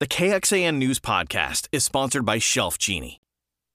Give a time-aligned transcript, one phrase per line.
[0.00, 3.20] The KXAN News Podcast is sponsored by Shelf Genie.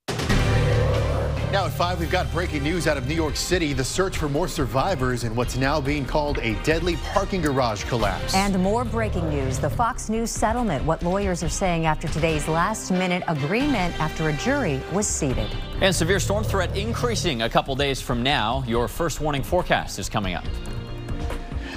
[0.07, 3.73] Now at 5, we've got breaking news out of New York City.
[3.73, 8.33] The search for more survivors in what's now being called a deadly parking garage collapse.
[8.35, 9.59] And more breaking news.
[9.59, 10.85] The Fox News settlement.
[10.85, 15.49] What lawyers are saying after today's last minute agreement after a jury was seated.
[15.81, 18.63] And severe storm threat increasing a couple days from now.
[18.65, 20.45] Your first warning forecast is coming up.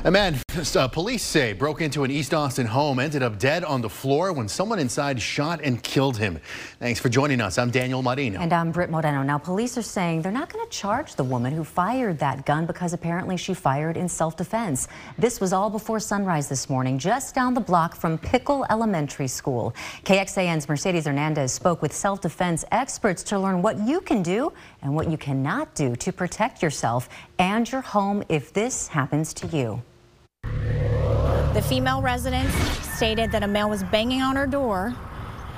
[0.07, 0.38] A man
[0.77, 4.32] uh, police say broke into an East Austin home, ended up dead on the floor
[4.32, 6.39] when someone inside shot and killed him.
[6.79, 7.58] Thanks for joining us.
[7.58, 8.39] I'm Daniel Marino.
[8.39, 9.25] And I'm Britt Moreno.
[9.25, 12.66] Now, police are saying they're not going to charge the woman who fired that gun
[12.66, 14.86] because apparently she fired in self-defense.
[15.18, 19.75] This was all before sunrise this morning, just down the block from Pickle Elementary School.
[20.04, 24.52] KXAN's Mercedes Hernandez spoke with self-defense experts to learn what you can do
[24.82, 27.08] and what you cannot do to protect yourself
[27.41, 29.82] and your home if this happens to you.
[31.56, 32.50] The female resident
[32.83, 34.94] stated that a male was banging on her door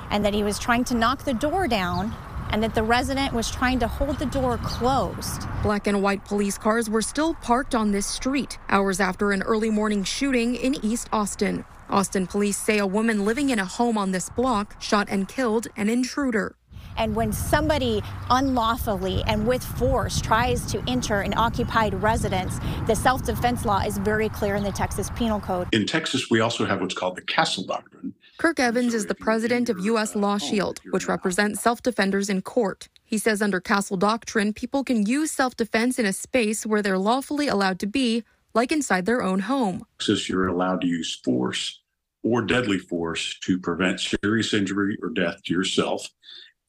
[0.09, 2.15] and that he was trying to knock the door down
[2.51, 5.45] and that the resident was trying to hold the door closed.
[5.61, 9.69] Black and white police cars were still parked on this street hours after an early
[9.69, 11.65] morning shooting in East Austin.
[11.89, 15.67] Austin police say a woman living in a home on this block shot and killed
[15.75, 16.55] an intruder.
[16.97, 23.23] And when somebody unlawfully and with force tries to enter an occupied residence, the self
[23.23, 25.67] defense law is very clear in the Texas Penal Code.
[25.73, 28.13] In Texas, we also have what's called the Castle Doctrine.
[28.39, 30.15] Kirk Evans is the president of U.S.
[30.15, 32.87] Law Shield, which represents self defenders in court.
[33.03, 36.97] He says under Castle Doctrine, people can use self defense in a space where they're
[36.97, 39.85] lawfully allowed to be, like inside their own home.
[39.99, 41.81] Texas, you're allowed to use force
[42.23, 46.07] or deadly force to prevent serious injury or death to yourself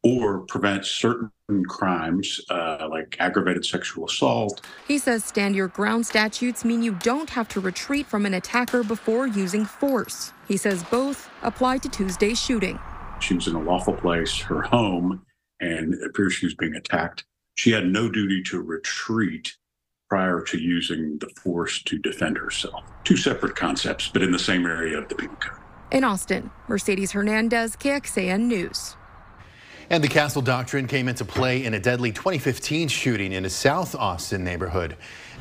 [0.03, 1.31] or prevent certain
[1.69, 4.61] crimes uh, like aggravated sexual assault.
[4.87, 8.83] He says stand your ground statutes mean you don't have to retreat from an attacker
[8.83, 10.33] before using force.
[10.49, 12.79] He says both apply to Tuesday's shooting.
[13.21, 15.27] She was in a lawful place, her home,
[15.61, 17.25] and it appears she was being attacked.
[17.57, 19.57] She had no duty to retreat
[20.09, 22.85] prior to using the force to defend herself.
[23.05, 25.59] Two separate concepts, but in the same area of the penal code.
[25.93, 28.97] In Austin, Mercedes Hernandez, KXAN News.
[29.93, 33.97] And the Castle Doctrine came into play in a deadly 2015 shooting in a South
[33.97, 34.97] Austin neighborhood.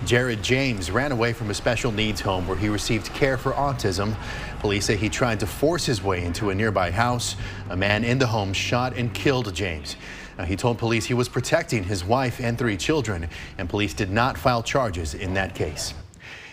[0.08, 4.16] Jared James ran away from a special needs home where he received care for autism.
[4.60, 7.36] Police say he tried to force his way into a nearby house.
[7.70, 9.96] A man in the home shot and killed James.
[10.40, 14.10] Now, he told police he was protecting his wife and three children, and police did
[14.10, 15.94] not file charges in that case.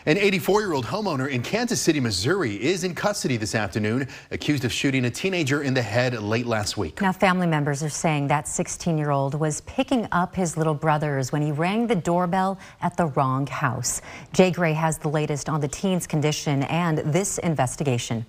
[0.08, 5.06] An 84-year-old homeowner in Kansas City, Missouri is in custody this afternoon, accused of shooting
[5.06, 7.00] a teenager in the head late last week.
[7.00, 11.50] Now, family members are saying that 16-year-old was picking up his little brothers when he
[11.50, 14.00] rang the doorbell at the wrong house.
[14.32, 18.24] Jay Gray has the latest on the teen's condition and this investigation.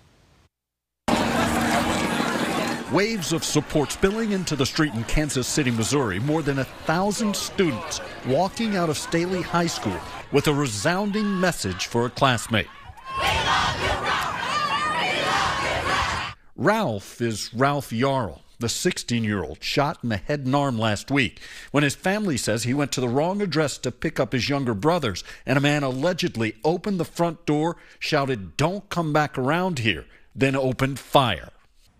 [2.92, 6.20] Waves of support spilling into the street in Kansas City, Missouri.
[6.20, 10.00] More than a thousand students walking out of Staley High School
[10.32, 12.68] with a resounding message for a classmate.
[16.56, 21.12] Ralph is Ralph Yarl, the 16 year old shot in the head and arm last
[21.12, 24.48] week when his family says he went to the wrong address to pick up his
[24.48, 29.80] younger brothers and a man allegedly opened the front door, shouted, Don't come back around
[29.80, 31.50] here, then opened fire.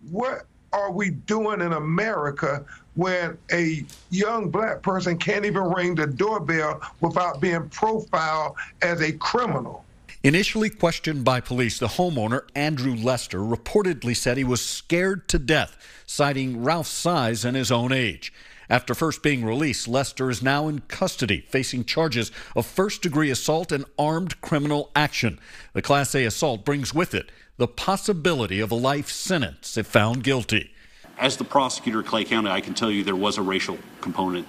[0.00, 2.64] What are we doing in America
[2.94, 9.12] when a young black person can't even ring the doorbell without being profiled as a
[9.12, 9.84] criminal?
[10.24, 15.76] Initially questioned by police, the homeowner, Andrew Lester, reportedly said he was scared to death,
[16.06, 18.32] citing Ralph's size and his own age.
[18.68, 23.72] After first being released, Lester is now in custody, facing charges of first degree assault
[23.72, 25.38] and armed criminal action.
[25.72, 30.22] The Class A assault brings with it the possibility of a life sentence if found
[30.22, 30.70] guilty.
[31.18, 34.46] As the prosecutor, Clay County, I can tell you there was a racial component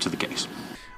[0.00, 0.46] to the case.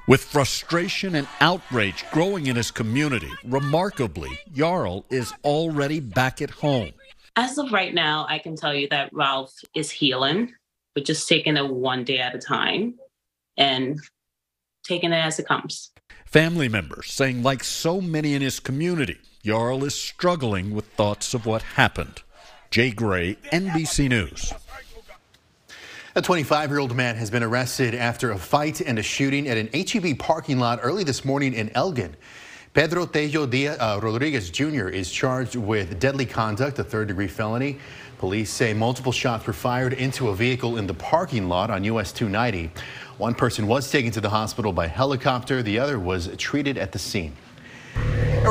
[0.07, 6.91] With frustration and outrage growing in his community, remarkably, Yarl is already back at home.
[7.37, 10.53] As of right now, I can tell you that Ralph is healing,
[10.93, 12.95] but just taking it one day at a time
[13.57, 13.97] and
[14.83, 15.91] taking it as it comes.
[16.25, 21.45] Family members saying, like so many in his community, Yarl is struggling with thoughts of
[21.45, 22.23] what happened.
[22.71, 24.51] Jay Gray, NBC News.
[26.15, 30.17] A 25-year-old man has been arrested after a fight and a shooting at an HEB
[30.17, 32.15] parking lot early this morning in Elgin.
[32.73, 34.87] Pedro Tello Diaz, uh, Rodriguez Jr.
[34.87, 37.77] is charged with deadly conduct, a third-degree felony.
[38.17, 42.11] Police say multiple shots were fired into a vehicle in the parking lot on US
[42.11, 42.71] 290.
[43.19, 45.61] One person was taken to the hospital by helicopter.
[45.61, 47.33] The other was treated at the scene.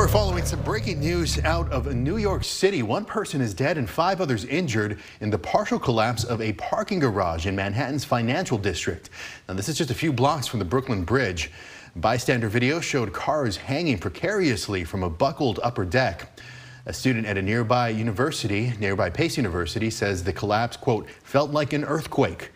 [0.05, 2.83] We're following some breaking news out of New York City.
[2.83, 6.99] One person is dead and five others injured in the partial collapse of a parking
[6.99, 9.09] garage in Manhattan's financial district.
[9.47, 11.49] Now, this is just a few blocks from the Brooklyn Bridge.
[11.95, 16.39] Bystander video showed cars hanging precariously from a buckled upper deck.
[16.85, 21.73] A student at a nearby university, nearby Pace University, says the collapse, quote, felt like
[21.73, 22.51] an earthquake.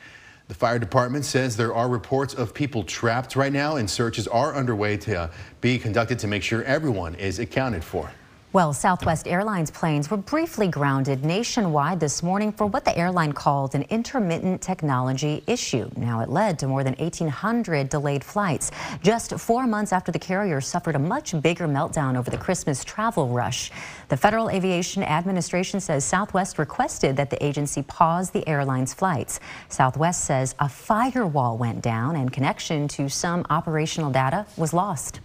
[0.49, 4.55] The fire department says there are reports of people trapped right now and searches are
[4.55, 5.31] underway to uh,
[5.61, 8.11] be conducted to make sure everyone is accounted for.
[8.51, 13.75] Well, Southwest Airlines planes were briefly grounded nationwide this morning for what the airline called
[13.75, 15.87] an intermittent technology issue.
[15.95, 18.71] Now, it led to more than 1,800 delayed flights,
[19.03, 23.27] just four months after the carrier suffered a much bigger meltdown over the Christmas travel
[23.27, 23.69] rush.
[24.07, 29.39] The Federal Aviation Administration says Southwest requested that the agency pause the airline's flights.
[29.67, 35.19] Southwest says a firewall went down and connection to some operational data was lost.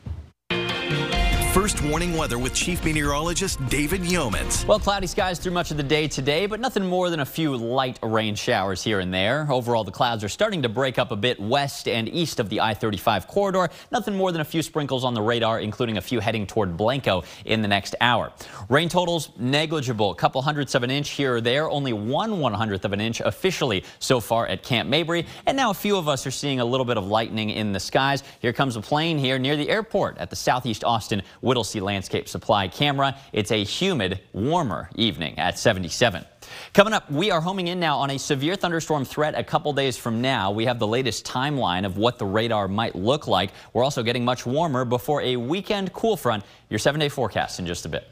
[1.54, 4.66] First warning weather with Chief Meteorologist David Yeomans.
[4.66, 7.56] Well, cloudy skies through much of the day today, but nothing more than a few
[7.56, 9.46] light rain showers here and there.
[9.48, 12.60] Overall, the clouds are starting to break up a bit west and east of the
[12.60, 13.68] I-35 corridor.
[13.92, 17.22] Nothing more than a few sprinkles on the radar, including a few heading toward Blanco
[17.44, 18.32] in the next hour.
[18.68, 22.52] Rain totals negligible, a couple hundredths of an inch here or there, only one one
[22.52, 25.24] hundredth of an inch officially so far at Camp Mabry.
[25.46, 27.78] And now a few of us are seeing a little bit of lightning in the
[27.78, 28.24] skies.
[28.40, 32.66] Here comes a plane here near the airport at the Southeast Austin Whittlesey Landscape Supply
[32.68, 33.16] camera.
[33.32, 36.24] It's a humid, warmer evening at 77.
[36.72, 39.96] Coming up, we are homing in now on a severe thunderstorm threat a couple days
[39.96, 40.50] from now.
[40.50, 43.50] We have the latest timeline of what the radar might look like.
[43.72, 46.44] We're also getting much warmer before a weekend cool front.
[46.70, 48.08] Your seven-day forecast in just a bit.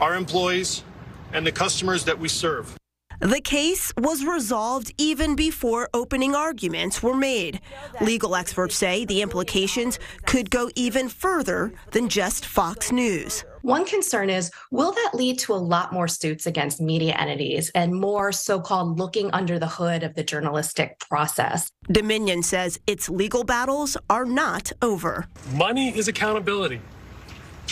[0.00, 0.84] our employees,
[1.32, 2.76] and the customers that we serve.
[3.18, 7.60] The case was resolved even before opening arguments were made.
[8.00, 13.44] Legal experts say the implications could go even further than just Fox News.
[13.62, 17.94] One concern is will that lead to a lot more suits against media entities and
[17.94, 21.70] more so called looking under the hood of the journalistic process?
[21.90, 25.26] Dominion says its legal battles are not over.
[25.54, 26.80] Money is accountability.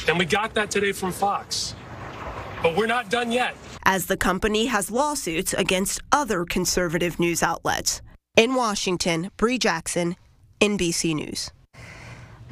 [0.07, 1.75] And we got that today from Fox.
[2.63, 3.55] But we're not done yet
[3.85, 8.03] as the company has lawsuits against other conservative news outlets.
[8.37, 10.17] In Washington, Bree Jackson,
[10.61, 11.51] NBC News.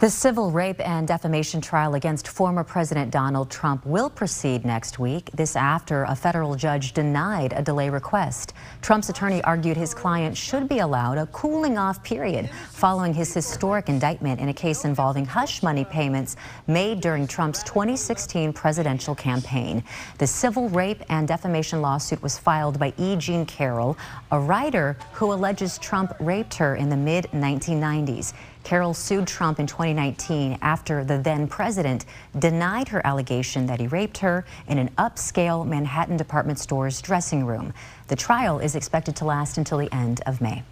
[0.00, 5.28] The civil rape and defamation trial against former President Donald Trump will proceed next week.
[5.34, 8.52] This after a federal judge denied a delay request.
[8.80, 13.88] Trump's attorney argued his client should be allowed a cooling off period following his historic
[13.88, 16.36] indictment in a case involving hush money payments
[16.68, 19.82] made during Trump's 2016 presidential campaign.
[20.18, 23.16] The civil rape and defamation lawsuit was filed by E.
[23.16, 23.98] Jean Carroll,
[24.30, 28.32] a writer who alleges Trump raped her in the mid 1990s.
[28.68, 32.04] Carroll sued Trump in 2019 after the then president
[32.38, 37.72] denied her allegation that he raped her in an upscale Manhattan department store's dressing room.
[38.08, 40.62] The trial is expected to last until the end of May.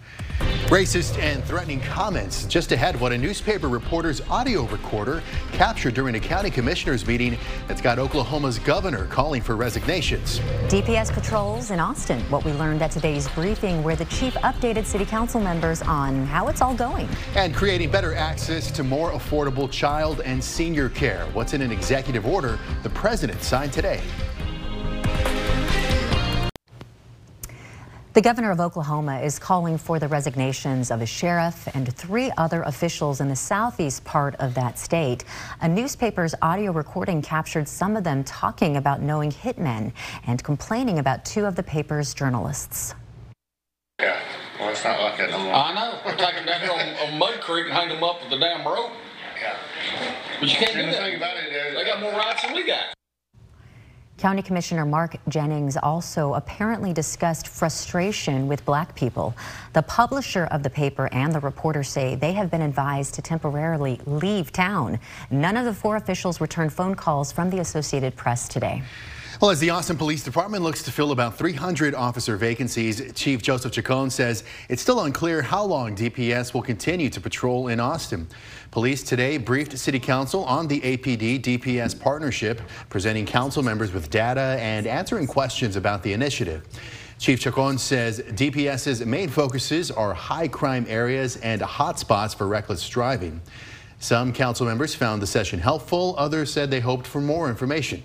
[0.69, 6.19] Racist and threatening comments just ahead what a newspaper reporter's audio recorder captured during a
[6.19, 10.39] county commissioners meeting that's got Oklahoma's governor calling for resignations.
[10.67, 15.05] DPS patrols in Austin, what we learned at today's briefing where the chief updated city
[15.05, 17.07] council members on how it's all going.
[17.35, 21.27] And creating better access to more affordable child and senior care.
[21.33, 24.01] What's in an executive order the president signed today.
[28.17, 32.63] The governor of Oklahoma is calling for the resignations of a sheriff and three other
[32.63, 35.23] officials in the southeast part of that state.
[35.61, 39.91] A newspaper's audio recording captured some of them talking about knowing hitmen
[40.25, 42.95] and complaining about two of the paper's journalists.
[44.01, 44.19] Yeah,
[44.59, 45.53] Well, it's not like that no more.
[45.53, 45.99] I know.
[46.03, 48.39] We'll take them down here on, on Mud Creek and hang them up with the
[48.39, 48.93] damn rope.
[49.39, 49.57] Yeah.
[50.39, 51.03] But you can't do And the that.
[51.03, 52.96] thing about it is, They got more rights than we got.
[54.17, 59.35] County Commissioner Mark Jennings also apparently discussed frustration with black people.
[59.73, 64.01] The publisher of the paper and the reporter say they have been advised to temporarily
[64.07, 64.99] leave town.
[65.29, 68.81] None of the four officials returned phone calls from the Associated Press today.
[69.39, 73.71] Well, as the Austin Police Department looks to fill about 300 officer vacancies, Chief Joseph
[73.71, 78.27] Chacon says it's still unclear how long DPS will continue to patrol in Austin.
[78.71, 84.57] Police today briefed City Council on the APD DPS partnership, presenting council members with data
[84.59, 86.65] and answering questions about the initiative.
[87.19, 93.39] Chief Chacon says DPS's main focuses are high crime areas and hotspots for reckless driving.
[93.99, 98.01] Some council members found the session helpful, others said they hoped for more information.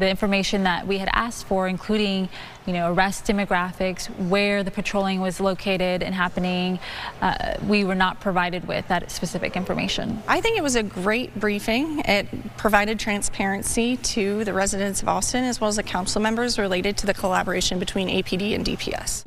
[0.00, 2.30] The information that we had asked for, including,
[2.64, 6.78] you know, arrest demographics, where the patrolling was located and happening,
[7.20, 10.22] uh, we were not provided with that specific information.
[10.26, 12.00] I think it was a great briefing.
[12.06, 12.26] It
[12.56, 17.06] provided transparency to the residents of Austin as well as the council members related to
[17.06, 19.26] the collaboration between APD and DPS.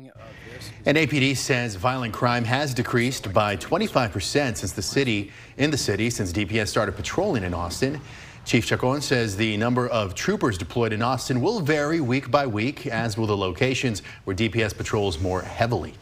[0.86, 6.10] And APD says violent crime has decreased by 25% since the city in the city
[6.10, 8.00] since DPS started patrolling in Austin.
[8.44, 12.86] Chief Chacon says the number of troopers deployed in Austin will vary week by week,
[12.86, 15.94] as will the locations where DPS patrols more heavily.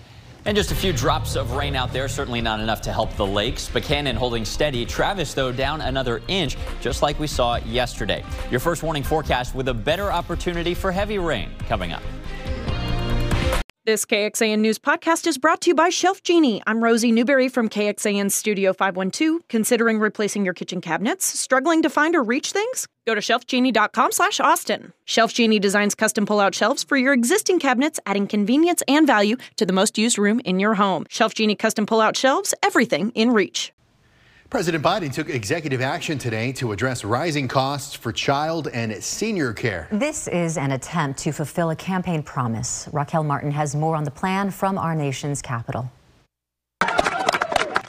[0.44, 3.24] And just a few drops of rain out there, certainly not enough to help the
[3.24, 3.68] lakes.
[3.68, 4.84] Buchanan holding steady.
[4.84, 8.24] Travis, though, down another inch, just like we saw yesterday.
[8.50, 12.02] Your first warning forecast with a better opportunity for heavy rain coming up.
[13.84, 16.62] This KXAN News podcast is brought to you by Shelf Genie.
[16.68, 19.48] I'm Rosie Newberry from KXAN Studio 512.
[19.48, 21.24] Considering replacing your kitchen cabinets?
[21.24, 22.86] Struggling to find or reach things?
[23.08, 24.92] Go to shelfgenie.com slash Austin.
[25.04, 29.66] Shelf Genie designs custom pull-out shelves for your existing cabinets, adding convenience and value to
[29.66, 31.04] the most used room in your home.
[31.08, 33.72] Shelf Genie custom pull-out shelves, everything in reach.
[34.52, 39.88] President Biden took executive action today to address rising costs for child and senior care.
[39.90, 42.86] This is an attempt to fulfill a campaign promise.
[42.92, 45.90] Raquel Martin has more on the plan from our nation's capital.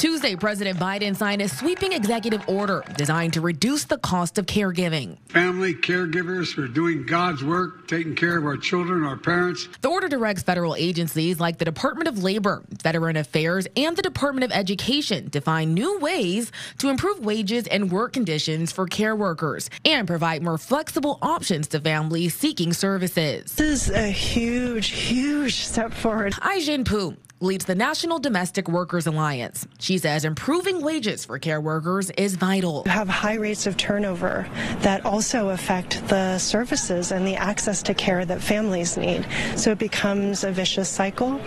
[0.03, 5.17] Tuesday, President Biden signed a sweeping executive order designed to reduce the cost of caregiving.
[5.29, 9.69] Family caregivers are doing God's work, taking care of our children, our parents.
[9.79, 14.43] The order directs federal agencies like the Department of Labor, Veteran Affairs, and the Department
[14.43, 19.69] of Education to find new ways to improve wages and work conditions for care workers
[19.85, 23.55] and provide more flexible options to families seeking services.
[23.55, 26.33] This is a huge, huge step forward.
[26.41, 29.67] Ai-jen Poo leads the National Domestic Workers Alliance.
[29.77, 32.83] She says improving wages for care workers is vital.
[32.85, 34.47] You have high rates of turnover
[34.79, 39.27] that also affect the services and the access to care that families need.
[39.57, 41.37] So it becomes a vicious cycle.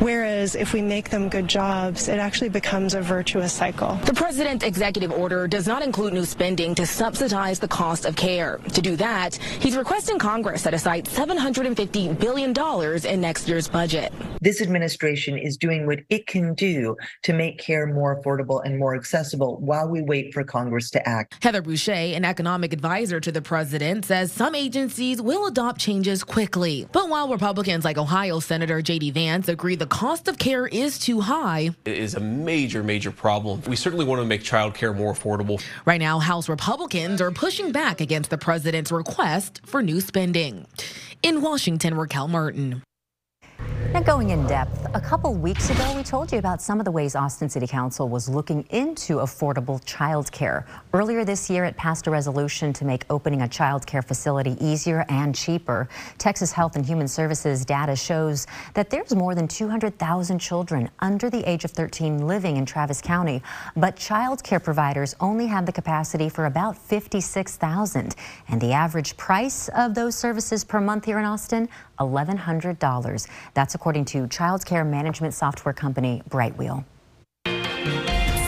[0.00, 3.96] Whereas if we make them good jobs, it actually becomes a virtuous cycle.
[4.06, 8.58] The president's executive order does not include new spending to subsidize the cost of care.
[8.72, 12.54] To do that, he's requesting Congress set aside $750 billion
[13.06, 14.12] in next year's budget.
[14.40, 18.94] This administration is doing what it can do to make care more affordable and more
[18.94, 21.42] accessible while we wait for Congress to act.
[21.42, 26.86] Heather Boushey, an economic advisor to the president, says some agencies will adopt changes quickly.
[26.92, 29.10] But while Republicans like Ohio Senator J.D.
[29.12, 33.62] Vance agree the cost of care is too high, it is a major, major problem.
[33.66, 35.62] We certainly want to make child care more affordable.
[35.84, 40.66] Right now, House Republicans are pushing back against the president's request for new spending.
[41.22, 42.82] In Washington, Raquel Martin.
[43.92, 46.90] Now, going in depth, a couple weeks ago, we told you about some of the
[46.90, 50.64] ways Austin City Council was looking into affordable childcare.
[50.92, 55.06] Earlier this year, it passed a resolution to make opening a child care facility easier
[55.08, 55.88] and cheaper.
[56.18, 61.48] Texas Health and Human Services data shows that there's more than 200,000 children under the
[61.48, 63.40] age of 13 living in Travis County,
[63.76, 68.16] but child care providers only have the capacity for about 56,000.
[68.48, 73.28] And the average price of those services per month here in Austin, $1,100.
[73.54, 76.84] That's according to child care management software company Brightwheel.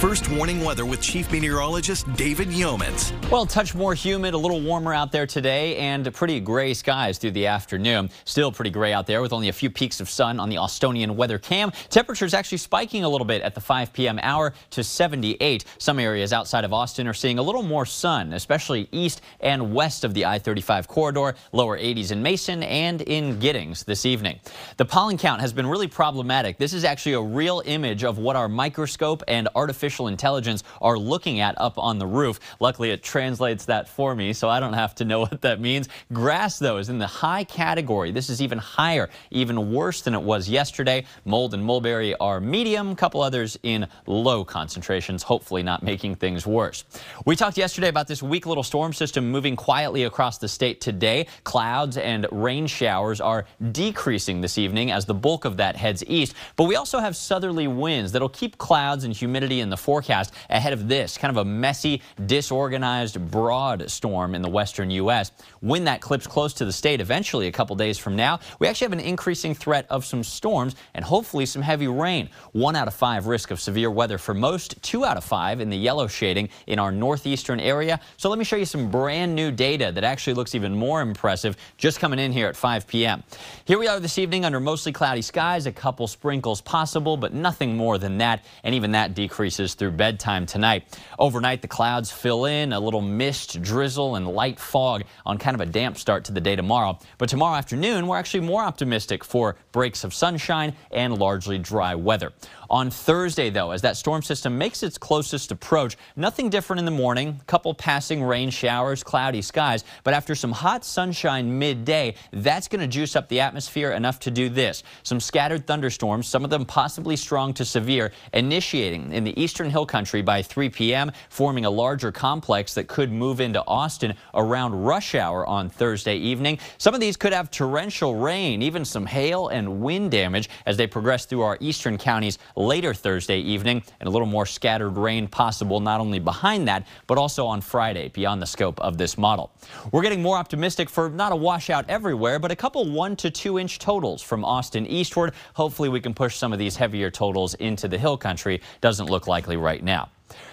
[0.00, 3.12] First warning weather with Chief Meteorologist David Yeomans.
[3.32, 7.32] Well, touch more humid, a little warmer out there today, and pretty gray skies through
[7.32, 8.08] the afternoon.
[8.24, 11.16] Still pretty gray out there with only a few peaks of sun on the Austonian
[11.16, 11.72] weather cam.
[11.90, 14.20] Temperatures actually spiking a little bit at the 5 p.m.
[14.22, 15.64] hour to 78.
[15.78, 20.04] Some areas outside of Austin are seeing a little more sun, especially east and west
[20.04, 21.34] of the I-35 corridor.
[21.50, 24.38] Lower 80s in Mason and in Giddings this evening.
[24.76, 26.56] The pollen count has been really problematic.
[26.56, 30.98] This is actually a real image of what our microscope and artificial artificial intelligence are
[30.98, 32.38] looking at up on the roof.
[32.60, 35.88] Luckily, it translates that for me, so I don't have to know what that means.
[36.12, 38.10] Grass, though, is in the high category.
[38.10, 41.06] This is even higher, even worse than it was yesterday.
[41.24, 46.46] Mold and mulberry are medium, a couple others in low concentrations, hopefully not making things
[46.46, 46.84] worse.
[47.24, 51.28] We talked yesterday about this weak little storm system moving quietly across the state today.
[51.44, 56.34] Clouds and rain showers are decreasing this evening as the bulk of that heads east.
[56.56, 60.72] But we also have southerly winds that'll keep clouds and humidity in the forecast ahead
[60.72, 65.32] of this kind of a messy, disorganized, broad storm in the western U.S.
[65.60, 68.86] When that clips close to the state eventually a couple days from now, we actually
[68.86, 72.28] have an increasing threat of some storms and hopefully some heavy rain.
[72.52, 75.70] One out of five risk of severe weather for most, two out of five in
[75.70, 78.00] the yellow shading in our northeastern area.
[78.16, 81.56] So let me show you some brand new data that actually looks even more impressive
[81.76, 83.22] just coming in here at 5 p.m.
[83.64, 87.76] Here we are this evening under mostly cloudy skies, a couple sprinkles possible, but nothing
[87.76, 90.98] more than that, and even that decreases through bedtime tonight.
[91.18, 95.60] Overnight, the clouds fill in, a little mist, drizzle, and light fog on kind of
[95.60, 96.98] a damp start to the day tomorrow.
[97.18, 102.32] But tomorrow afternoon, we're actually more optimistic for breaks of sunshine and largely dry weather.
[102.70, 106.90] On Thursday, though, as that storm system makes its closest approach, nothing different in the
[106.90, 112.68] morning, a couple passing rain showers, cloudy skies, but after some hot sunshine midday, that's
[112.68, 114.82] going to juice up the atmosphere enough to do this.
[115.02, 119.86] Some scattered thunderstorms, some of them possibly strong to severe, initiating in the eastern hill
[119.86, 125.14] country by 3 p.m., forming a larger complex that could move into Austin around rush
[125.14, 126.58] hour on Thursday evening.
[126.78, 130.86] Some of these could have torrential rain, even some hail and wind damage as they
[130.86, 135.80] progress through our eastern counties later Thursday evening, and a little more scattered rain possible
[135.80, 139.50] not only behind that, but also on Friday beyond the scope of this model.
[139.92, 143.58] We're getting more optimistic for not a washout everywhere, but a couple one to two
[143.58, 145.34] inch totals from Austin eastward.
[145.54, 148.60] Hopefully we can push some of these heavier totals into the hill country.
[148.80, 150.10] Doesn't look likely right now.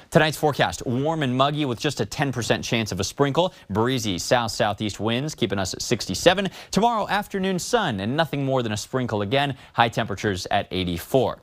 [0.10, 3.54] Tonight's forecast, warm and muggy with just a 10% chance of a sprinkle.
[3.70, 6.50] Breezy south-southeast winds keeping us at 67.
[6.72, 9.58] Tomorrow afternoon sun and nothing more than a sprinkle again.
[9.74, 11.40] High temperatures at 84.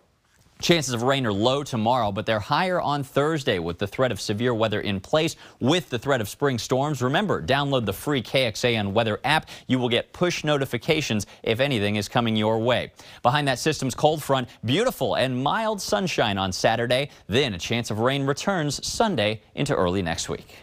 [0.63, 4.21] Chances of rain are low tomorrow, but they're higher on Thursday with the threat of
[4.21, 7.03] severe weather in place with the threat of spring storms.
[7.03, 9.49] Remember, download the free KXAN weather app.
[9.67, 12.93] You will get push notifications if anything is coming your way.
[13.25, 17.11] Behind that system's cold front, beautiful and mild sunshine on Saturday.
[17.27, 20.59] Then a chance of rain returns Sunday into early next week.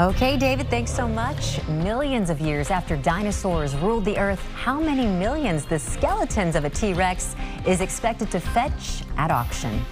[0.00, 1.60] Okay, David, thanks so much.
[1.66, 6.70] Millions of years after dinosaurs ruled the earth, how many millions the skeletons of a
[6.70, 7.34] T-Rex
[7.66, 9.84] is expected to fetch at auction?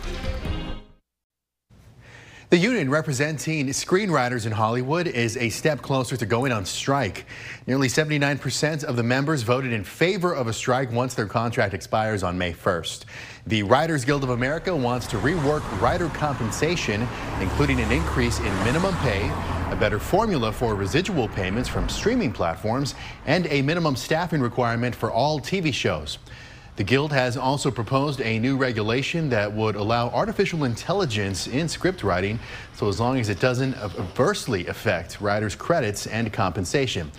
[2.50, 7.26] The union representing screenwriters in Hollywood is a step closer to going on strike.
[7.66, 12.22] Nearly 79% of the members voted in favor of a strike once their contract expires
[12.22, 13.06] on May 1st.
[13.48, 17.08] The Writers Guild of America wants to rework writer compensation,
[17.40, 19.28] including an increase in minimum pay,
[19.70, 22.94] a better formula for residual payments from streaming platforms,
[23.26, 26.18] and a minimum staffing requirement for all TV shows.
[26.76, 32.04] The Guild has also proposed a new regulation that would allow artificial intelligence in script
[32.04, 32.38] writing,
[32.74, 37.10] so as long as it doesn't adversely affect writers' credits and compensation.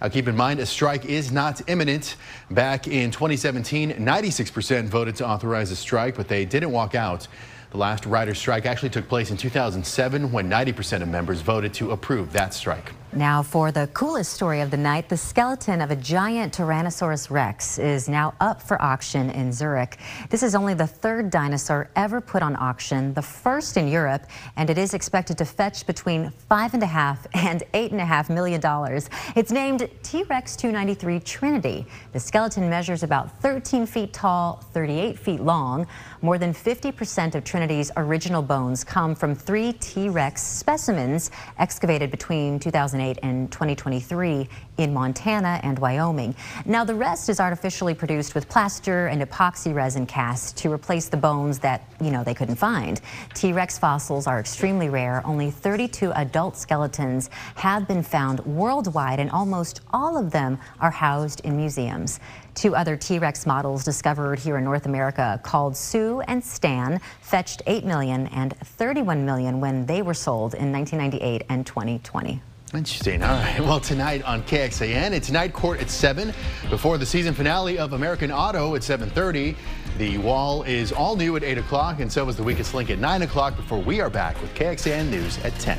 [0.00, 2.16] Now keep in mind, a strike is not imminent.
[2.50, 7.26] Back in 2017, 96% voted to authorize a strike, but they didn't walk out.
[7.70, 11.90] The last writer's strike actually took place in 2007 when 90% of members voted to
[11.90, 12.92] approve that strike.
[13.12, 17.78] Now for the coolest story of the night, the skeleton of a giant Tyrannosaurus rex
[17.78, 19.96] is now up for auction in Zurich.
[20.28, 24.26] This is only the third dinosaur ever put on auction, the first in Europe,
[24.56, 28.04] and it is expected to fetch between five and a half and eight and a
[28.04, 29.08] half million dollars.
[29.34, 31.86] It's named T-Rex 293 Trinity.
[32.12, 35.86] The skeleton measures about 13 feet tall, 38 feet long.
[36.20, 43.18] More than 50% of Trinity's original bones come from three T-Rex specimens excavated between 2008
[43.22, 46.36] and 2023 in Montana and Wyoming.
[46.66, 51.16] Now, the rest is artificially produced with plaster and epoxy resin casts to replace the
[51.16, 53.00] bones that, you know, they couldn't find.
[53.32, 55.22] T-Rex fossils are extremely rare.
[55.24, 61.40] Only 32 adult skeletons have been found worldwide, and almost all of them are housed
[61.40, 62.20] in museums.
[62.56, 67.84] Two other T-Rex models discovered here in North America called Sue and Stan fetched 8
[67.84, 72.40] million and 31 million when they were sold in 1998 and 2020.
[72.74, 73.22] Interesting.
[73.22, 73.60] All right.
[73.60, 76.32] Well, tonight on KXAN, it's night court at 7
[76.70, 79.54] before the season finale of American Auto at 7.30.
[79.98, 82.98] The wall is all new at 8 o'clock, and so is the weakest link at
[82.98, 85.78] 9 o'clock before we are back with KXAN News at 10.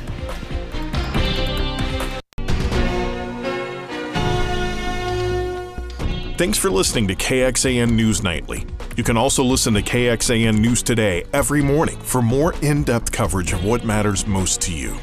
[6.38, 8.64] Thanks for listening to KXAN News Nightly.
[8.94, 13.52] You can also listen to KXAN News Today every morning for more in depth coverage
[13.52, 14.96] of what matters most to you.